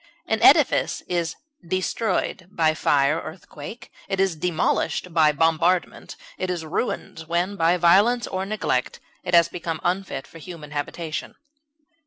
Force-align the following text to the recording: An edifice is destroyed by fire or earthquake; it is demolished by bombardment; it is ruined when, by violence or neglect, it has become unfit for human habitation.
An 0.25 0.41
edifice 0.41 1.01
is 1.07 1.35
destroyed 1.63 2.47
by 2.49 2.73
fire 2.73 3.19
or 3.21 3.33
earthquake; 3.33 3.91
it 4.07 4.19
is 4.19 4.35
demolished 4.35 5.13
by 5.13 5.31
bombardment; 5.31 6.15
it 6.39 6.49
is 6.49 6.65
ruined 6.65 7.19
when, 7.27 7.55
by 7.55 7.77
violence 7.77 8.25
or 8.25 8.43
neglect, 8.43 8.99
it 9.23 9.35
has 9.35 9.47
become 9.47 9.79
unfit 9.83 10.25
for 10.25 10.39
human 10.39 10.71
habitation. 10.71 11.35